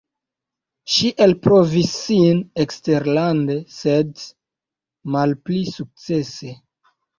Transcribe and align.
Ŝi 0.93 1.11
elprovis 1.25 1.91
sin 1.97 2.39
eksterlande, 2.65 3.59
sed 3.81 4.25
malpli 5.19 5.65
sukcese. 5.79 6.59